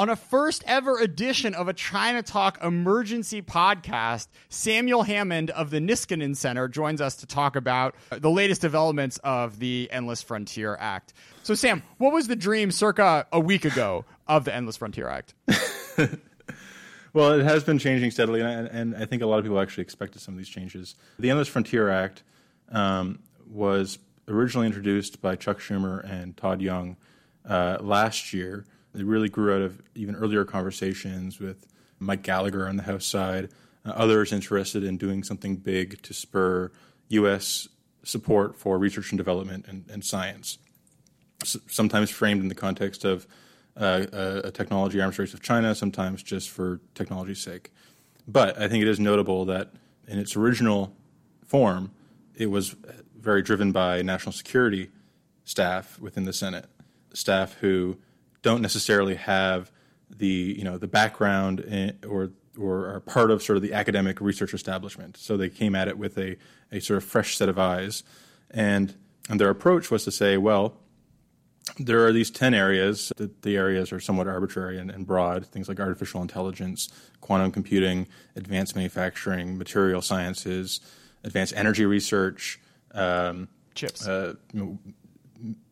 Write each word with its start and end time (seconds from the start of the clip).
On 0.00 0.08
a 0.08 0.16
first 0.16 0.64
ever 0.66 0.98
edition 0.98 1.52
of 1.52 1.68
a 1.68 1.74
China 1.74 2.22
Talk 2.22 2.64
emergency 2.64 3.42
podcast, 3.42 4.28
Samuel 4.48 5.02
Hammond 5.02 5.50
of 5.50 5.68
the 5.68 5.76
Niskanen 5.76 6.34
Center 6.34 6.68
joins 6.68 7.02
us 7.02 7.16
to 7.16 7.26
talk 7.26 7.54
about 7.54 7.94
the 8.08 8.30
latest 8.30 8.62
developments 8.62 9.18
of 9.22 9.58
the 9.58 9.90
Endless 9.92 10.22
Frontier 10.22 10.74
Act. 10.80 11.12
So, 11.42 11.52
Sam, 11.52 11.82
what 11.98 12.14
was 12.14 12.28
the 12.28 12.34
dream 12.34 12.70
circa 12.70 13.26
a 13.30 13.38
week 13.38 13.66
ago 13.66 14.06
of 14.26 14.46
the 14.46 14.54
Endless 14.54 14.78
Frontier 14.78 15.06
Act? 15.06 15.34
well, 17.12 17.38
it 17.38 17.44
has 17.44 17.62
been 17.62 17.78
changing 17.78 18.10
steadily, 18.10 18.40
and, 18.40 18.68
and, 18.68 18.96
I 18.96 19.04
think 19.04 19.20
a 19.20 19.26
lot 19.26 19.36
of 19.36 19.44
people 19.44 19.60
actually 19.60 19.82
expected 19.82 20.22
some 20.22 20.32
of 20.32 20.38
these 20.38 20.48
changes. 20.48 20.94
The 21.18 21.28
Endless 21.28 21.48
Frontier 21.48 21.90
Act 21.90 22.22
um, 22.70 23.18
was 23.46 23.98
originally 24.28 24.66
introduced 24.66 25.20
by 25.20 25.36
Chuck 25.36 25.58
Schumer 25.58 26.10
and 26.10 26.38
Todd 26.38 26.62
Young 26.62 26.96
uh, 27.46 27.76
last 27.82 28.32
year. 28.32 28.64
It 28.94 29.04
really 29.04 29.28
grew 29.28 29.54
out 29.54 29.62
of 29.62 29.80
even 29.94 30.14
earlier 30.16 30.44
conversations 30.44 31.38
with 31.38 31.66
Mike 31.98 32.22
Gallagher 32.22 32.68
on 32.68 32.76
the 32.76 32.82
House 32.82 33.06
side, 33.06 33.50
uh, 33.84 33.90
others 33.90 34.32
interested 34.32 34.82
in 34.82 34.96
doing 34.96 35.22
something 35.22 35.56
big 35.56 36.02
to 36.02 36.14
spur 36.14 36.70
U.S. 37.08 37.68
support 38.02 38.56
for 38.56 38.78
research 38.78 39.10
and 39.12 39.18
development 39.18 39.66
and, 39.68 39.84
and 39.90 40.04
science. 40.04 40.58
S- 41.42 41.58
sometimes 41.68 42.10
framed 42.10 42.40
in 42.40 42.48
the 42.48 42.54
context 42.54 43.04
of 43.04 43.26
uh, 43.76 44.06
a, 44.12 44.40
a 44.44 44.50
technology 44.50 45.00
arms 45.00 45.18
race 45.18 45.32
with 45.32 45.42
China, 45.42 45.74
sometimes 45.74 46.22
just 46.22 46.50
for 46.50 46.80
technology's 46.94 47.40
sake. 47.40 47.70
But 48.26 48.60
I 48.60 48.68
think 48.68 48.82
it 48.82 48.88
is 48.88 49.00
notable 49.00 49.44
that 49.46 49.70
in 50.06 50.18
its 50.18 50.36
original 50.36 50.94
form, 51.44 51.92
it 52.34 52.46
was 52.46 52.74
very 53.18 53.42
driven 53.42 53.72
by 53.72 54.02
national 54.02 54.32
security 54.32 54.90
staff 55.44 55.98
within 55.98 56.24
the 56.24 56.32
Senate, 56.32 56.66
staff 57.12 57.54
who 57.54 57.98
don't 58.42 58.62
necessarily 58.62 59.14
have 59.14 59.70
the 60.10 60.54
you 60.58 60.64
know 60.64 60.78
the 60.78 60.88
background 60.88 61.60
in, 61.60 61.98
or 62.06 62.30
or 62.58 62.94
are 62.94 63.00
part 63.00 63.30
of 63.30 63.42
sort 63.42 63.56
of 63.56 63.62
the 63.62 63.72
academic 63.72 64.20
research 64.20 64.54
establishment. 64.54 65.16
So 65.16 65.36
they 65.36 65.48
came 65.48 65.74
at 65.74 65.88
it 65.88 65.98
with 65.98 66.18
a, 66.18 66.36
a 66.72 66.80
sort 66.80 66.98
of 66.98 67.04
fresh 67.04 67.36
set 67.36 67.48
of 67.48 67.58
eyes, 67.58 68.02
and 68.50 68.94
and 69.28 69.40
their 69.40 69.50
approach 69.50 69.90
was 69.90 70.04
to 70.04 70.10
say, 70.10 70.36
well, 70.36 70.76
there 71.78 72.04
are 72.04 72.12
these 72.12 72.30
ten 72.30 72.54
areas. 72.54 73.12
The, 73.16 73.30
the 73.42 73.56
areas 73.56 73.92
are 73.92 74.00
somewhat 74.00 74.26
arbitrary 74.26 74.78
and, 74.78 74.90
and 74.90 75.06
broad. 75.06 75.46
Things 75.46 75.68
like 75.68 75.78
artificial 75.80 76.22
intelligence, 76.22 76.88
quantum 77.20 77.52
computing, 77.52 78.08
advanced 78.36 78.74
manufacturing, 78.74 79.56
material 79.56 80.02
sciences, 80.02 80.80
advanced 81.24 81.54
energy 81.56 81.86
research, 81.86 82.60
um, 82.92 83.48
chips. 83.74 84.06
Uh, 84.06 84.34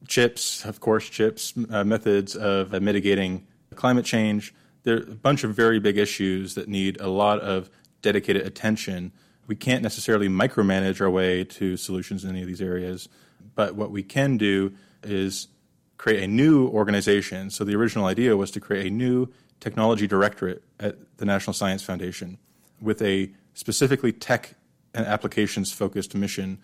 chips, 0.07 0.65
of 0.65 0.81
course, 0.81 1.09
chips, 1.09 1.55
uh, 1.71 1.85
methods 1.85 2.35
of 2.37 2.75
uh, 2.75 2.81
mitigating 2.81 3.47
climate 3.75 4.05
change. 4.05 4.55
There 4.83 4.97
are 4.97 5.03
a 5.03 5.15
bunch 5.15 5.45
of 5.45 5.55
very 5.55 5.79
big 5.79 5.99
issues 5.99 6.55
that 6.55 6.69
need 6.69 7.01
a 7.01 7.09
lot 7.09 7.41
of 7.41 7.71
dedicated 8.03 8.47
attention. 8.47 9.13
We 9.47 9.57
can't 9.57 9.83
necessarily 9.83 10.29
micromanage 10.29 11.01
our 11.01 11.11
way 11.11 11.45
to 11.45 11.77
solutions 11.77 12.25
in 12.25 12.31
any 12.31 12.43
of 12.43 12.47
these 12.47 12.63
areas, 12.63 13.09
but 13.55 13.75
what 13.75 13.91
we 13.91 14.03
can 14.03 14.37
do 14.37 14.73
is 15.03 15.49
create 15.97 16.23
a 16.23 16.27
new 16.27 16.69
organization. 16.69 17.51
So 17.51 17.65
the 17.65 17.75
original 17.75 18.07
idea 18.07 18.37
was 18.37 18.51
to 18.53 18.61
create 18.61 18.87
a 18.87 18.91
new 18.91 19.29
technology 19.61 20.07
directorate 20.07 20.63
at 20.79 20.97
the 21.19 21.25
National 21.25 21.53
Science 21.53 21.83
Foundation 21.83 22.39
with 22.81 23.03
a 23.03 23.31
specifically 23.55 24.13
tech 24.13 24.55
and 24.95 25.05
applications 25.07 25.73
focused 25.73 26.15
mission 26.15 26.59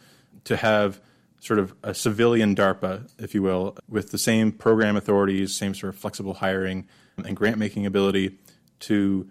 to 0.44 0.56
have 0.56 1.00
sort 1.44 1.58
of 1.58 1.74
a 1.82 1.92
civilian 1.92 2.56
DARPA, 2.56 3.10
if 3.18 3.34
you 3.34 3.42
will, 3.42 3.76
with 3.86 4.10
the 4.10 4.18
same 4.18 4.50
program 4.50 4.96
authorities, 4.96 5.54
same 5.54 5.74
sort 5.74 5.92
of 5.92 6.00
flexible 6.00 6.34
hiring 6.34 6.88
and 7.18 7.36
grant 7.36 7.58
making 7.58 7.84
ability 7.84 8.38
to 8.80 9.28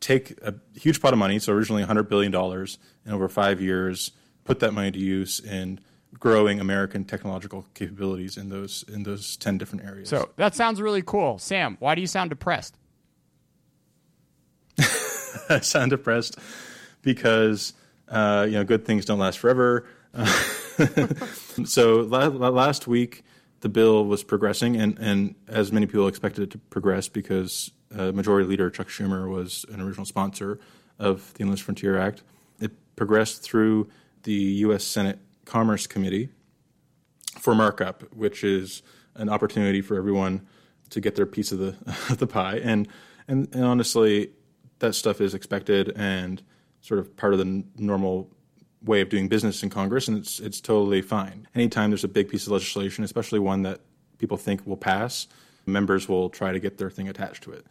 take 0.00 0.38
a 0.42 0.54
huge 0.74 1.02
pot 1.02 1.12
of 1.12 1.18
money, 1.18 1.40
so 1.40 1.52
originally 1.52 1.84
$100 1.84 2.08
billion, 2.08 2.32
in 2.32 3.12
over 3.12 3.28
five 3.28 3.60
years, 3.60 4.12
put 4.44 4.60
that 4.60 4.72
money 4.72 4.92
to 4.92 4.98
use 5.00 5.40
in 5.40 5.80
growing 6.14 6.60
American 6.60 7.04
technological 7.04 7.66
capabilities 7.74 8.36
in 8.36 8.48
those 8.48 8.84
in 8.88 9.02
those 9.02 9.36
10 9.36 9.58
different 9.58 9.84
areas. 9.84 10.08
So 10.08 10.30
that 10.36 10.54
sounds 10.54 10.80
really 10.80 11.02
cool. 11.02 11.38
Sam, 11.38 11.76
why 11.80 11.96
do 11.96 12.00
you 12.00 12.06
sound 12.06 12.30
depressed? 12.30 12.76
I 15.48 15.60
sound 15.60 15.90
depressed 15.90 16.38
because 17.02 17.72
uh, 18.08 18.46
you 18.48 18.54
know 18.54 18.64
good 18.64 18.84
things 18.84 19.04
don't 19.04 19.18
last 19.18 19.40
forever. 19.40 19.86
so 21.64 22.00
la- 22.00 22.28
last 22.28 22.86
week, 22.86 23.24
the 23.60 23.68
bill 23.68 24.04
was 24.04 24.22
progressing, 24.22 24.76
and, 24.76 24.98
and 24.98 25.34
as 25.48 25.72
many 25.72 25.86
people 25.86 26.06
expected 26.06 26.44
it 26.44 26.50
to 26.50 26.58
progress 26.58 27.08
because 27.08 27.70
uh, 27.96 28.12
Majority 28.12 28.48
Leader 28.48 28.70
Chuck 28.70 28.88
Schumer 28.88 29.28
was 29.28 29.64
an 29.72 29.80
original 29.80 30.06
sponsor 30.06 30.60
of 30.98 31.32
the 31.34 31.42
Endless 31.42 31.60
Frontier 31.60 31.98
Act. 31.98 32.22
It 32.60 32.72
progressed 32.96 33.42
through 33.42 33.88
the 34.22 34.32
U.S. 34.32 34.84
Senate 34.84 35.18
Commerce 35.44 35.86
Committee 35.86 36.28
for 37.40 37.54
markup, 37.54 38.02
which 38.14 38.44
is 38.44 38.82
an 39.14 39.28
opportunity 39.28 39.80
for 39.80 39.96
everyone 39.96 40.46
to 40.90 41.00
get 41.00 41.16
their 41.16 41.26
piece 41.26 41.52
of 41.52 41.58
the 41.58 41.76
of 42.10 42.18
the 42.18 42.26
pie. 42.26 42.60
And, 42.62 42.88
and 43.26 43.48
and 43.52 43.64
honestly, 43.64 44.30
that 44.78 44.94
stuff 44.94 45.20
is 45.20 45.34
expected 45.34 45.92
and 45.96 46.42
sort 46.80 47.00
of 47.00 47.16
part 47.16 47.32
of 47.32 47.38
the 47.38 47.64
normal 47.76 48.30
way 48.82 49.00
of 49.00 49.08
doing 49.08 49.28
business 49.28 49.62
in 49.62 49.70
Congress, 49.70 50.08
and 50.08 50.18
it's 50.18 50.40
it's 50.40 50.60
totally 50.60 51.02
fine. 51.02 51.48
Anytime 51.54 51.90
there's 51.90 52.04
a 52.04 52.08
big 52.08 52.28
piece 52.28 52.46
of 52.46 52.52
legislation, 52.52 53.04
especially 53.04 53.38
one 53.38 53.62
that 53.62 53.80
people 54.18 54.36
think 54.36 54.66
will 54.66 54.76
pass, 54.76 55.26
members 55.66 56.08
will 56.08 56.30
try 56.30 56.52
to 56.52 56.60
get 56.60 56.78
their 56.78 56.90
thing 56.90 57.08
attached 57.08 57.42
to 57.44 57.52
it, 57.52 57.66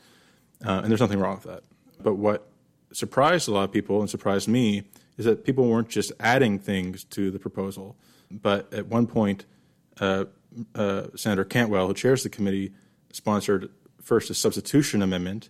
uh, 0.66 0.82
and 0.82 0.90
there's 0.90 1.02
nothing 1.02 1.20
wrong 1.20 1.36
with 1.36 1.46
that. 1.46 1.64
But 2.02 2.16
what 2.16 2.50
surprised 2.92 3.48
a 3.48 3.52
lot 3.52 3.64
of 3.64 3.72
people 3.72 4.00
and 4.00 4.10
surprised 4.10 4.48
me 4.48 4.84
is 5.18 5.26
that 5.26 5.44
people 5.44 5.68
weren't 5.68 5.90
just 5.90 6.12
adding 6.20 6.60
things 6.60 7.04
to 7.06 7.32
the 7.32 7.40
proposal, 7.40 7.96
but 8.30 8.72
at 8.74 8.88
one 8.88 9.08
point, 9.08 9.46
uh, 10.00 10.26
uh, 10.76 11.08
Senator 11.16 11.44
Cantwell, 11.44 11.88
who 11.88 11.94
chairs 11.94 12.24
the 12.24 12.30
committee, 12.30 12.72
sponsored 13.12 13.70
first 14.02 14.30
a 14.30 14.34
substitution 14.34 15.02
amendment, 15.02 15.50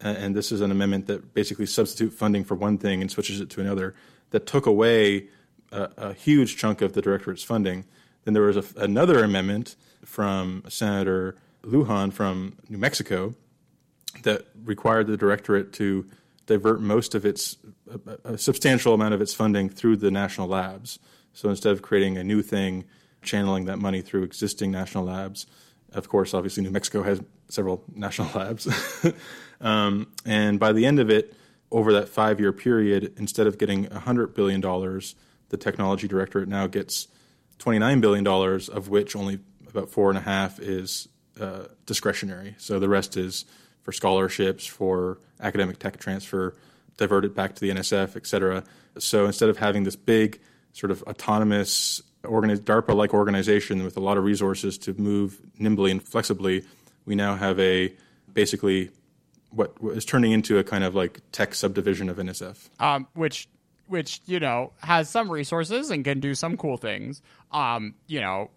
and 0.00 0.34
this 0.34 0.52
is 0.52 0.60
an 0.60 0.70
amendment 0.70 1.06
that 1.06 1.34
basically 1.34 1.66
substitute 1.66 2.12
funding 2.12 2.44
for 2.44 2.54
one 2.54 2.78
thing 2.78 3.00
and 3.00 3.10
switches 3.10 3.40
it 3.40 3.50
to 3.50 3.60
another 3.60 3.94
that 4.30 4.46
took 4.46 4.66
away 4.66 5.28
a, 5.72 5.88
a 5.96 6.12
huge 6.12 6.56
chunk 6.56 6.82
of 6.82 6.92
the 6.92 7.02
directorate's 7.02 7.42
funding. 7.42 7.84
Then 8.24 8.34
there 8.34 8.42
was 8.42 8.56
a, 8.56 8.64
another 8.80 9.24
amendment 9.24 9.76
from 10.04 10.62
Senator 10.68 11.36
Lujan 11.62 12.12
from 12.12 12.56
New 12.68 12.78
Mexico 12.78 13.34
that 14.22 14.46
required 14.64 15.06
the 15.06 15.16
directorate 15.16 15.72
to 15.74 16.06
divert 16.46 16.80
most 16.80 17.14
of 17.14 17.24
its, 17.24 17.56
a, 17.90 18.32
a 18.32 18.38
substantial 18.38 18.94
amount 18.94 19.14
of 19.14 19.20
its 19.20 19.34
funding 19.34 19.68
through 19.68 19.96
the 19.96 20.10
national 20.10 20.48
labs. 20.48 20.98
So 21.32 21.50
instead 21.50 21.72
of 21.72 21.82
creating 21.82 22.16
a 22.16 22.24
new 22.24 22.42
thing, 22.42 22.84
channeling 23.22 23.64
that 23.66 23.78
money 23.78 24.00
through 24.00 24.22
existing 24.22 24.70
national 24.70 25.04
labs, 25.04 25.46
of 25.96 26.08
course, 26.08 26.34
obviously 26.34 26.62
New 26.62 26.70
Mexico 26.70 27.02
has 27.02 27.20
several 27.48 27.84
national 27.94 28.28
labs. 28.34 28.68
um, 29.60 30.06
and 30.24 30.60
by 30.60 30.72
the 30.72 30.86
end 30.86 31.00
of 31.00 31.10
it, 31.10 31.34
over 31.70 31.92
that 31.94 32.08
five 32.08 32.38
year 32.38 32.52
period, 32.52 33.14
instead 33.16 33.46
of 33.46 33.58
getting 33.58 33.86
$100 33.86 34.34
billion, 34.34 34.60
the 35.48 35.56
technology 35.56 36.06
directorate 36.06 36.48
now 36.48 36.66
gets 36.66 37.08
$29 37.58 38.00
billion, 38.00 38.26
of 38.26 38.88
which 38.88 39.16
only 39.16 39.40
about 39.68 39.90
four 39.90 40.10
and 40.10 40.18
a 40.18 40.22
half 40.22 40.60
is 40.60 41.08
uh, 41.40 41.64
discretionary. 41.84 42.54
So 42.58 42.78
the 42.78 42.88
rest 42.88 43.16
is 43.16 43.44
for 43.82 43.92
scholarships, 43.92 44.66
for 44.66 45.18
academic 45.40 45.78
tech 45.78 45.98
transfer, 45.98 46.56
diverted 46.96 47.34
back 47.34 47.54
to 47.54 47.60
the 47.60 47.70
NSF, 47.70 48.16
et 48.16 48.26
cetera. 48.26 48.64
So 48.98 49.26
instead 49.26 49.48
of 49.48 49.58
having 49.58 49.84
this 49.84 49.96
big, 49.96 50.40
sort 50.72 50.90
of 50.90 51.02
autonomous, 51.04 52.02
organi- 52.26 52.58
DARPA 52.58 52.94
like 52.94 53.14
organization 53.14 53.82
with 53.84 53.96
a 53.96 54.00
lot 54.00 54.16
of 54.16 54.24
resources 54.24 54.78
to 54.78 54.94
move 54.94 55.40
nimbly 55.58 55.90
and 55.90 56.02
flexibly, 56.02 56.64
we 57.04 57.14
now 57.14 57.36
have 57.36 57.58
a 57.60 57.92
basically 58.32 58.90
what 59.50 59.72
is 59.94 60.04
turning 60.04 60.32
into 60.32 60.58
a 60.58 60.64
kind 60.64 60.84
of 60.84 60.94
like 60.94 61.20
tech 61.32 61.54
subdivision 61.54 62.08
of 62.08 62.18
NSF. 62.18 62.68
Um, 62.78 63.06
which 63.14 63.48
which 63.88 64.20
you 64.26 64.40
know 64.40 64.72
has 64.78 65.08
some 65.08 65.30
resources 65.30 65.90
and 65.90 66.04
can 66.04 66.20
do 66.20 66.34
some 66.34 66.56
cool 66.56 66.76
things. 66.76 67.22
Um, 67.52 67.94
you 68.06 68.20
know, 68.20 68.50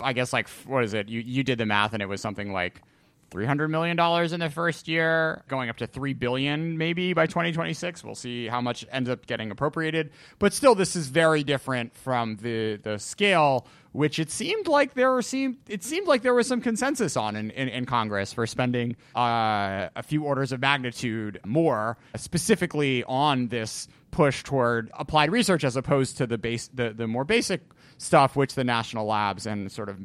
I 0.00 0.12
guess 0.12 0.32
like 0.32 0.48
what 0.66 0.84
is 0.84 0.94
it? 0.94 1.08
You 1.08 1.20
you 1.20 1.42
did 1.42 1.58
the 1.58 1.66
math 1.66 1.92
and 1.92 2.02
it 2.02 2.06
was 2.06 2.20
something 2.20 2.52
like 2.52 2.82
$300 3.30 3.70
million 3.70 3.98
in 4.32 4.40
the 4.40 4.50
first 4.50 4.88
year, 4.88 5.42
going 5.48 5.68
up 5.70 5.76
to 5.78 5.86
3 5.86 6.12
billion 6.14 6.76
maybe 6.76 7.12
by 7.12 7.26
2026. 7.26 8.04
We'll 8.04 8.14
see 8.14 8.46
how 8.46 8.60
much 8.60 8.84
ends 8.90 9.08
up 9.08 9.26
getting 9.26 9.50
appropriated. 9.50 10.10
But 10.38 10.52
still, 10.52 10.74
this 10.74 10.96
is 10.96 11.08
very 11.08 11.44
different 11.44 11.94
from 11.94 12.36
the, 12.36 12.76
the 12.76 12.98
scale, 12.98 13.66
which 13.92 14.18
it 14.18 14.30
seemed 14.30 14.68
like 14.68 14.94
there 14.94 15.20
seemed, 15.22 15.56
it 15.68 15.82
seemed 15.82 16.06
like 16.06 16.22
there 16.22 16.34
was 16.34 16.46
some 16.46 16.60
consensus 16.60 17.16
on 17.16 17.36
in, 17.36 17.50
in, 17.50 17.68
in 17.68 17.86
Congress 17.86 18.32
for 18.32 18.46
spending 18.46 18.96
uh, 19.14 19.88
a 19.96 20.02
few 20.02 20.24
orders 20.24 20.52
of 20.52 20.60
magnitude 20.60 21.40
more, 21.44 21.96
specifically 22.16 23.04
on 23.04 23.48
this 23.48 23.88
push 24.10 24.42
toward 24.42 24.90
applied 24.94 25.30
research 25.30 25.64
as 25.64 25.76
opposed 25.76 26.16
to 26.16 26.26
the 26.26 26.36
base 26.36 26.68
the, 26.74 26.90
the 26.90 27.06
more 27.06 27.24
basic 27.24 27.62
stuff 27.98 28.34
which 28.34 28.54
the 28.54 28.64
national 28.64 29.06
labs 29.06 29.46
and 29.46 29.70
sort 29.70 29.88
of 29.88 29.98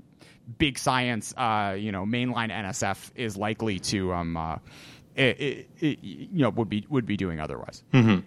big 0.57 0.77
science, 0.77 1.33
uh, 1.37 1.75
you 1.77 1.91
know, 1.91 2.05
mainline 2.05 2.51
NSF 2.51 3.11
is 3.15 3.37
likely 3.37 3.79
to, 3.79 4.13
um, 4.13 4.37
uh, 4.37 4.57
it, 5.15 5.39
it, 5.39 5.69
it, 5.79 5.99
you 6.03 6.43
know, 6.43 6.49
would 6.49 6.69
be 6.69 6.85
would 6.89 7.05
be 7.05 7.17
doing 7.17 7.39
otherwise. 7.39 7.83
Mm-hmm. 7.93 8.19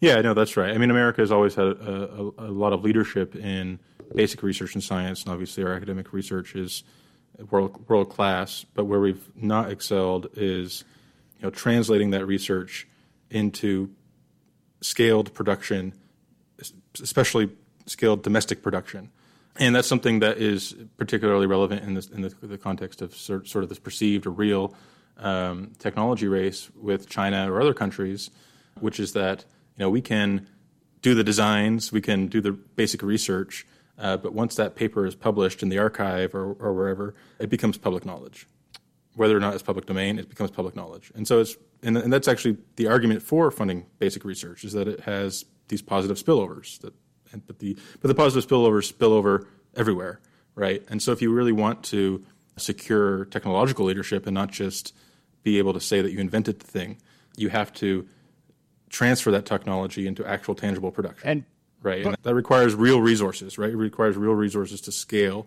Yeah, 0.00 0.20
no, 0.20 0.34
that's 0.34 0.56
right. 0.56 0.74
I 0.74 0.78
mean, 0.78 0.90
America 0.90 1.22
has 1.22 1.32
always 1.32 1.54
had 1.54 1.66
a, 1.66 2.10
a, 2.38 2.48
a, 2.48 2.50
lot 2.50 2.72
of 2.72 2.84
leadership 2.84 3.34
in 3.34 3.78
basic 4.14 4.42
research 4.42 4.74
and 4.74 4.84
science, 4.84 5.22
and 5.22 5.32
obviously 5.32 5.64
our 5.64 5.72
academic 5.72 6.12
research 6.12 6.54
is 6.54 6.84
world 7.50 7.88
world 7.88 8.10
class. 8.10 8.64
But 8.74 8.84
where 8.84 9.00
we've 9.00 9.30
not 9.34 9.70
excelled 9.70 10.28
is, 10.34 10.84
you 11.38 11.44
know, 11.44 11.50
translating 11.50 12.10
that 12.10 12.26
research 12.26 12.86
into 13.30 13.90
scaled 14.80 15.32
production, 15.32 15.94
especially 17.00 17.50
scaled 17.86 18.22
domestic 18.22 18.62
production. 18.62 19.10
And 19.58 19.74
that's 19.74 19.88
something 19.88 20.20
that 20.20 20.38
is 20.38 20.74
particularly 20.96 21.46
relevant 21.46 21.82
in, 21.82 21.94
this, 21.94 22.08
in 22.08 22.22
the, 22.22 22.34
the, 22.42 22.58
context 22.58 23.02
of 23.02 23.14
sort, 23.14 23.48
sort, 23.48 23.64
of 23.64 23.68
this 23.68 23.78
perceived 23.78 24.26
or 24.26 24.30
real 24.30 24.74
um, 25.18 25.72
technology 25.78 26.28
race 26.28 26.70
with 26.74 27.08
China 27.08 27.50
or 27.50 27.60
other 27.60 27.74
countries, 27.74 28.30
which 28.80 29.00
is 29.00 29.12
that 29.12 29.44
you 29.76 29.84
know 29.84 29.90
we 29.90 30.02
can 30.02 30.48
do 31.02 31.14
the 31.14 31.24
designs, 31.24 31.92
we 31.92 32.00
can 32.00 32.26
do 32.26 32.40
the 32.40 32.52
basic 32.52 33.02
research, 33.02 33.66
uh, 33.98 34.16
but 34.16 34.34
once 34.34 34.56
that 34.56 34.74
paper 34.74 35.06
is 35.06 35.14
published 35.14 35.62
in 35.62 35.68
the 35.68 35.78
archive 35.78 36.34
or, 36.34 36.52
or 36.54 36.72
wherever, 36.74 37.14
it 37.38 37.48
becomes 37.48 37.78
public 37.78 38.04
knowledge. 38.04 38.46
Whether 39.14 39.36
or 39.36 39.40
not 39.40 39.54
it's 39.54 39.62
public 39.62 39.86
domain, 39.86 40.18
it 40.18 40.28
becomes 40.28 40.50
public 40.50 40.76
knowledge. 40.76 41.10
And 41.14 41.26
so 41.26 41.40
it's 41.40 41.56
and, 41.82 41.96
and 41.96 42.12
that's 42.12 42.28
actually 42.28 42.58
the 42.76 42.88
argument 42.88 43.22
for 43.22 43.50
funding 43.50 43.86
basic 43.98 44.24
research 44.24 44.64
is 44.64 44.72
that 44.72 44.88
it 44.88 45.00
has 45.00 45.44
these 45.68 45.82
positive 45.82 46.18
spillovers. 46.18 46.78
That, 46.80 46.92
but 47.46 47.58
the 47.58 47.76
but 48.00 48.08
the 48.08 48.14
positive 48.14 48.48
spillover 48.48 48.84
spill 48.84 49.12
over 49.12 49.46
everywhere, 49.74 50.20
right? 50.54 50.82
And 50.88 51.02
so 51.02 51.12
if 51.12 51.22
you 51.22 51.32
really 51.32 51.52
want 51.52 51.82
to 51.84 52.24
secure 52.56 53.26
technological 53.26 53.84
leadership 53.84 54.26
and 54.26 54.34
not 54.34 54.50
just 54.50 54.94
be 55.42 55.58
able 55.58 55.72
to 55.72 55.80
say 55.80 56.00
that 56.00 56.10
you 56.12 56.18
invented 56.18 56.60
the 56.60 56.66
thing, 56.66 56.98
you 57.36 57.48
have 57.50 57.72
to 57.74 58.08
transfer 58.88 59.30
that 59.30 59.46
technology 59.46 60.06
into 60.06 60.26
actual 60.26 60.54
tangible 60.54 60.90
production. 60.90 61.28
And 61.28 61.44
right, 61.82 62.02
but, 62.02 62.14
and 62.14 62.22
that 62.22 62.34
requires 62.34 62.74
real 62.74 63.00
resources, 63.00 63.58
right? 63.58 63.70
It 63.70 63.76
requires 63.76 64.16
real 64.16 64.34
resources 64.34 64.80
to 64.82 64.92
scale. 64.92 65.46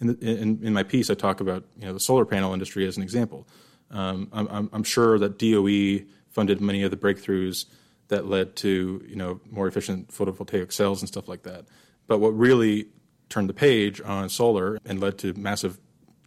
In, 0.00 0.08
the, 0.08 0.18
in, 0.20 0.60
in 0.62 0.72
my 0.72 0.82
piece, 0.82 1.10
I 1.10 1.14
talk 1.14 1.40
about 1.40 1.64
you 1.76 1.86
know 1.86 1.92
the 1.92 2.00
solar 2.00 2.24
panel 2.24 2.52
industry 2.52 2.86
as 2.86 2.96
an 2.96 3.02
example. 3.02 3.46
Um, 3.90 4.28
I'm, 4.32 4.68
I'm, 4.70 4.82
sure 4.82 5.18
that 5.18 5.38
DOE 5.38 6.04
funded 6.28 6.60
many 6.60 6.82
of 6.82 6.90
the 6.90 6.96
breakthroughs 6.98 7.64
that 8.08 8.26
led 8.26 8.56
to 8.56 9.04
you 9.06 9.16
know 9.16 9.40
more 9.50 9.66
efficient 9.66 10.08
photovoltaic 10.08 10.72
cells 10.72 11.00
and 11.00 11.08
stuff 11.08 11.28
like 11.28 11.42
that. 11.44 11.66
But 12.06 12.18
what 12.18 12.30
really 12.30 12.88
turned 13.28 13.48
the 13.48 13.54
page 13.54 14.00
on 14.00 14.28
solar 14.28 14.78
and 14.84 15.00
led 15.00 15.18
to 15.18 15.34
massive 15.34 15.78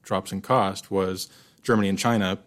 drops 0.04 0.32
in 0.32 0.42
cost 0.42 0.92
was 0.92 1.30
Germany 1.64 1.90
and 1.90 1.98
China 1.98 2.40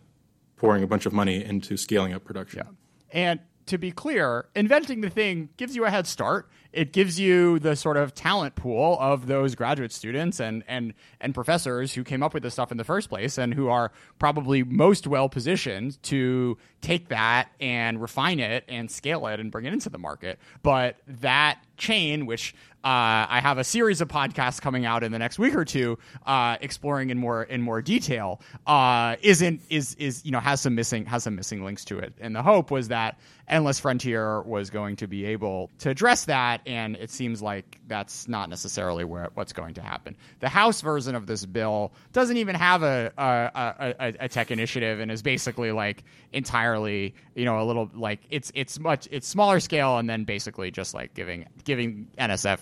pouring 0.57 0.83
a 0.83 0.87
bunch 0.87 1.07
of 1.07 1.13
money 1.13 1.45
into 1.45 1.77
scaling 1.77 2.13
up 2.13 2.25
production. 2.25 2.63
Yeah. 2.65 2.71
And 3.13 3.41
to 3.67 3.79
be 3.79 3.91
clear, 3.91 4.47
inventing 4.55 5.01
the 5.01 5.11
thing 5.11 5.49
gives 5.57 5.75
you 5.75 5.85
a 5.85 5.91
head 5.91 6.07
start. 6.07 6.49
It 6.73 6.93
gives 6.93 7.21
you 7.21 7.59
the 7.61 7.77
sort 7.77 7.97
of 7.97 8.15
talent 8.15 8.57
pool 8.57 8.99
of 9.01 9.27
those 9.27 9.55
graduate 9.55 9.93
students 9.93 10.41
and 10.41 10.65
and 10.67 10.93
and 11.21 11.35
professors 11.35 11.95
who 11.95 12.03
came 12.03 12.23
up 12.23 12.35
with 12.35 12.43
this 12.43 12.55
stuff 12.55 12.73
in 12.73 12.79
the 12.79 12.85
first 12.85 13.09
place 13.09 13.39
and 13.39 13.55
who 13.55 13.69
are 13.69 13.93
probably 14.19 14.65
most 14.65 15.07
well 15.07 15.29
positioned 15.29 16.03
to 16.05 16.59
take 16.81 17.09
that 17.09 17.51
and 17.61 18.03
refine 18.03 18.41
it 18.41 18.65
and 18.69 18.91
scale 18.91 19.27
it 19.29 19.39
and 19.39 19.53
bring 19.53 19.65
it 19.65 19.73
into 19.73 19.89
the 19.89 19.99
market. 19.99 20.39
But 20.63 20.97
that 21.07 21.64
chain, 21.77 22.27
which 22.27 22.55
uh, 22.85 23.25
I 23.31 23.41
have 23.41 23.57
a 23.57 23.65
series 23.65 24.03
of 24.03 24.09
podcasts 24.09 24.61
coming 24.61 24.85
out 24.85 25.03
in 25.03 25.11
the 25.11 25.19
next 25.19 25.39
week 25.39 25.55
or 25.55 25.65
two, 25.65 25.99
uh, 26.27 26.59
exploring 26.61 27.09
in 27.09 27.17
more 27.17 27.43
in 27.43 27.63
more 27.63 27.81
detail. 27.81 28.43
Uh, 28.67 29.17
isn't 29.23 29.63
is 29.71 29.95
is 29.95 30.23
you 30.27 30.31
know 30.31 30.41
has 30.41 30.61
some 30.61 30.75
missing 30.75 31.07
has 31.07 31.23
some 31.23 31.35
missing 31.35 31.65
links 31.65 31.87
to 31.87 31.99
it, 31.99 32.13
and 32.21 32.37
the 32.37 32.43
hope 32.43 32.71
was 32.71 32.89
that 32.89 33.19
Endless 33.49 33.81
Frontier 33.81 34.43
was 34.43 34.69
going 34.69 34.97
to 34.97 35.07
be 35.07 35.25
able 35.25 35.71
to 35.79 35.89
address 35.89 36.27
that, 36.27 36.61
and 36.67 36.97
it 36.97 37.11
seems 37.11 37.41
like 37.41 37.81
that's 37.87 38.29
not 38.29 38.51
necessarily 38.51 39.05
where 39.05 39.31
what's 39.33 39.55
going 39.55 39.73
to 39.75 39.83
happen. 39.83 40.15
The 40.41 40.51
House 40.51 40.83
version 40.83 41.15
of 41.15 41.27
this 41.27 41.47
bill 41.47 41.93
doesn't 42.13 42.37
even 42.37 42.55
have 42.55 42.83
a 42.83 43.13
a, 43.17 43.95
a, 43.99 44.15
a 44.21 44.29
tech 44.29 44.51
initiative, 44.51 45.01
and 45.01 45.11
is 45.11 45.23
basically 45.23 45.73
like 45.73 46.05
entirely 46.35 47.15
you 47.35 47.47
know 47.47 47.63
a 47.63 47.65
little 47.65 47.91
like 47.95 48.21
it's 48.29 48.53
it's 48.55 48.79
much 48.79 49.09
it's 49.11 49.27
smaller 49.27 49.59
scale, 49.59 49.97
and 49.97 50.09
then 50.09 50.25
basically 50.25 50.71
just 50.71 50.93
like 50.93 51.15
giving 51.15 51.47
giving 51.65 52.09
NSF 52.19 52.61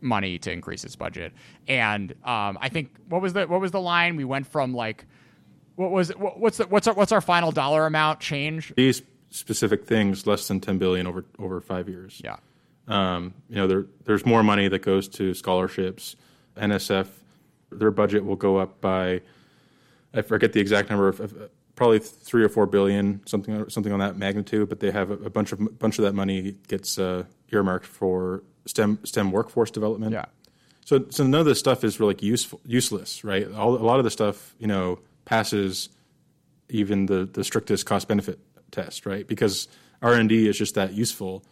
money 0.00 0.38
to 0.38 0.52
increase 0.52 0.84
its 0.84 0.96
budget. 0.96 1.32
And 1.66 2.12
um, 2.24 2.58
I 2.60 2.68
think 2.68 2.94
what 3.08 3.22
was 3.22 3.32
the 3.32 3.46
what 3.46 3.60
was 3.60 3.72
the 3.72 3.80
line? 3.80 4.16
We 4.16 4.24
went 4.24 4.46
from 4.46 4.74
like 4.74 5.06
what 5.76 5.90
was 5.90 6.10
what's 6.10 6.58
the, 6.58 6.66
what's 6.66 6.86
our 6.86 6.94
what's 6.94 7.12
our 7.12 7.20
final 7.20 7.50
dollar 7.50 7.86
amount 7.86 8.20
change? 8.20 8.72
These 8.76 9.02
specific 9.30 9.86
things 9.86 10.26
less 10.26 10.46
than 10.46 10.60
10 10.60 10.78
billion 10.78 11.06
over 11.06 11.24
over 11.38 11.60
5 11.60 11.88
years. 11.88 12.20
Yeah. 12.22 12.36
Um, 12.86 13.34
you 13.48 13.56
know 13.56 13.66
there 13.66 13.86
there's 14.04 14.26
more 14.26 14.42
money 14.42 14.68
that 14.68 14.82
goes 14.82 15.08
to 15.08 15.34
scholarships. 15.34 16.16
NSF 16.56 17.08
their 17.72 17.90
budget 17.90 18.24
will 18.24 18.36
go 18.36 18.58
up 18.58 18.80
by 18.80 19.22
I 20.12 20.22
forget 20.22 20.52
the 20.52 20.60
exact 20.60 20.90
number 20.90 21.08
of, 21.08 21.20
of 21.20 21.50
probably 21.74 21.98
three 21.98 22.44
or 22.44 22.48
four 22.48 22.66
billion, 22.66 23.20
something 23.26 23.68
something 23.68 23.92
on 23.92 23.98
that 23.98 24.16
magnitude. 24.16 24.68
But 24.68 24.80
they 24.80 24.90
have 24.90 25.10
a, 25.10 25.14
a 25.14 25.30
bunch 25.30 25.52
of 25.52 25.78
bunch 25.78 25.98
of 25.98 26.04
that 26.04 26.14
money 26.14 26.56
gets 26.68 26.98
uh, 26.98 27.24
earmarked 27.54 27.86
for 27.86 28.42
STEM 28.66 28.98
STEM 29.04 29.30
workforce 29.30 29.70
development. 29.70 30.12
Yeah. 30.12 30.26
So 30.84 31.06
so 31.10 31.24
none 31.24 31.40
of 31.40 31.46
this 31.46 31.58
stuff 31.58 31.84
is 31.84 32.00
really 32.00 32.16
useful 32.20 32.60
useless, 32.66 33.24
right? 33.24 33.50
All, 33.52 33.74
a 33.74 33.78
lot 33.78 33.98
of 33.98 34.04
the 34.04 34.10
stuff 34.10 34.54
you 34.58 34.66
know 34.66 34.98
passes 35.24 35.88
even 36.68 37.06
the 37.06 37.28
the 37.32 37.44
strictest 37.44 37.86
cost 37.86 38.08
benefit 38.08 38.38
test, 38.70 39.06
right? 39.06 39.26
Because 39.26 39.68
R 40.02 40.14
and 40.14 40.28
D 40.28 40.48
is 40.48 40.58
just 40.58 40.74
that 40.74 40.92
useful, 40.92 41.44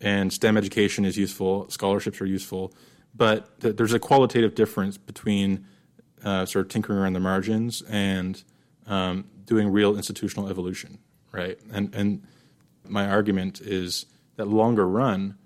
and 0.00 0.32
STEM 0.32 0.56
education 0.56 1.04
is 1.04 1.16
useful, 1.16 1.68
scholarships 1.70 2.20
are 2.20 2.26
useful, 2.26 2.72
but 3.14 3.60
th- 3.60 3.76
there's 3.76 3.92
a 3.92 3.98
qualitative 3.98 4.54
difference 4.54 4.98
between 4.98 5.66
uh, 6.24 6.44
sort 6.46 6.66
of 6.66 6.70
tinkering 6.70 6.98
around 6.98 7.12
the 7.12 7.20
margins 7.20 7.82
and 7.88 8.42
um, 8.86 9.24
doing 9.46 9.68
real 9.68 9.96
institutional 9.96 10.48
evolution, 10.48 10.98
right? 11.32 11.58
And 11.72 11.94
and 11.94 12.26
my 12.86 13.08
argument 13.08 13.60
is 13.60 14.06
that 14.36 14.46
longer 14.46 14.86
run, 14.86 15.36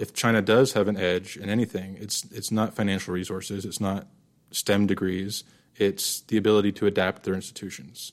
if 0.00 0.14
China 0.14 0.40
does 0.40 0.72
have 0.72 0.88
an 0.88 0.96
edge 0.96 1.36
in 1.36 1.50
anything, 1.50 1.96
it's 2.00 2.24
it's 2.32 2.50
not 2.50 2.74
financial 2.74 3.12
resources, 3.12 3.64
it's 3.64 3.80
not 3.80 4.06
STEM 4.50 4.86
degrees, 4.86 5.44
it's 5.76 6.20
the 6.22 6.36
ability 6.36 6.72
to 6.72 6.86
adapt 6.86 7.24
their 7.24 7.34
institutions. 7.34 8.12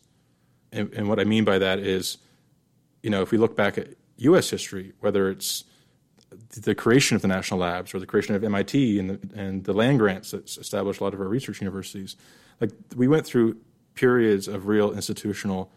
And, 0.72 0.94
and 0.94 1.08
what 1.08 1.20
I 1.20 1.24
mean 1.24 1.46
by 1.46 1.58
that 1.60 1.80
is, 1.80 2.18
you 3.02 3.10
know, 3.10 3.22
if 3.22 3.32
we 3.32 3.38
look 3.38 3.56
back 3.56 3.78
at 3.78 3.88
U.S. 4.18 4.50
history, 4.50 4.92
whether 5.00 5.30
it's 5.30 5.64
the 6.62 6.76
creation 6.76 7.16
of 7.16 7.22
the 7.22 7.28
national 7.30 7.62
labs 7.62 7.94
or 7.94 8.00
the 8.00 8.06
creation 8.06 8.36
of 8.36 8.44
MIT 8.44 9.00
and 9.00 9.10
the, 9.10 9.20
and 9.34 9.64
the 9.64 9.74
land 9.74 10.00
grants 10.00 10.32
that 10.32 10.58
established 10.58 11.00
a 11.00 11.04
lot 11.06 11.14
of 11.14 11.22
our 11.22 11.28
research 11.28 11.62
universities, 11.62 12.18
like 12.60 12.72
we 12.98 13.08
went 13.08 13.26
through 13.26 13.56
periods 13.96 14.50
of 14.50 14.68
real 14.68 14.92
institutional 14.92 15.72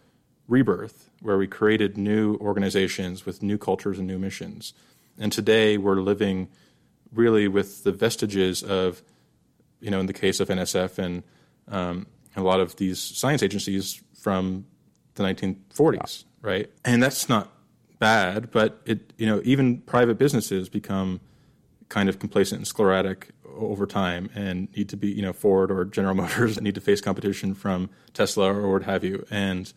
rebirth 0.48 1.08
where 1.22 1.38
we 1.38 1.46
created 1.46 1.96
new 1.96 2.34
organizations 2.38 3.24
with 3.24 3.42
new 3.42 3.56
cultures 3.56 3.98
and 3.98 4.08
new 4.08 4.18
missions. 4.18 4.74
And 5.20 5.30
today 5.30 5.78
we're 5.78 6.00
living 6.00 6.48
really 7.12 7.46
with 7.46 7.84
the 7.84 7.92
vestiges 7.92 8.62
of, 8.62 9.02
you 9.80 9.90
know, 9.90 10.00
in 10.00 10.06
the 10.06 10.12
case 10.12 10.40
of 10.40 10.48
NSF 10.48 10.98
and 10.98 11.22
um, 11.68 12.06
a 12.34 12.42
lot 12.42 12.60
of 12.60 12.76
these 12.76 12.98
science 12.98 13.42
agencies 13.42 14.02
from 14.18 14.66
the 15.14 15.22
1940s, 15.22 16.24
right? 16.42 16.70
And 16.84 17.02
that's 17.02 17.28
not 17.28 17.52
bad, 17.98 18.50
but 18.50 18.80
it, 18.86 19.12
you 19.18 19.26
know, 19.26 19.40
even 19.44 19.78
private 19.82 20.18
businesses 20.18 20.68
become 20.68 21.20
kind 21.88 22.08
of 22.08 22.18
complacent 22.18 22.60
and 22.60 22.66
sclerotic 22.66 23.30
over 23.56 23.86
time 23.86 24.30
and 24.34 24.74
need 24.76 24.88
to 24.88 24.96
be, 24.96 25.08
you 25.08 25.22
know, 25.22 25.32
Ford 25.32 25.70
or 25.70 25.84
General 25.84 26.14
Motors 26.22 26.60
need 26.60 26.74
to 26.74 26.80
face 26.80 27.00
competition 27.00 27.54
from 27.54 27.90
Tesla 28.14 28.54
or 28.54 28.72
what 28.72 28.84
have 28.84 29.04
you. 29.04 29.26
And 29.30 29.72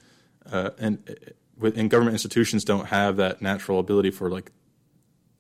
uh, 0.52 0.72
and 0.78 1.00
uh, 1.10 1.72
and 1.76 1.90
government 1.90 2.14
institutions 2.14 2.64
don't 2.64 2.88
have 2.88 3.18
that 3.18 3.42
natural 3.42 3.80
ability 3.80 4.12
for 4.12 4.30
like, 4.30 4.52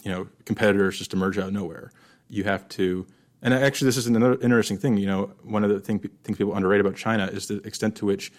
you 0.03 0.11
know, 0.11 0.27
competitors 0.45 0.97
just 0.97 1.13
emerge 1.13 1.37
out 1.37 1.47
of 1.47 1.53
nowhere. 1.53 1.91
You 2.29 2.43
have 2.43 2.67
to. 2.69 3.07
And 3.41 3.53
actually, 3.53 3.87
this 3.87 3.97
is 3.97 4.07
another 4.07 4.37
interesting 4.41 4.77
thing. 4.77 4.97
You 4.97 5.07
know, 5.07 5.33
one 5.43 5.63
of 5.63 5.69
the 5.69 5.79
thing, 5.79 5.99
things 5.99 6.37
people 6.37 6.55
underrate 6.55 6.81
about 6.81 6.95
China 6.95 7.25
is 7.25 7.47
the 7.47 7.57
extent 7.65 7.95
to 7.97 8.05
which 8.05 8.31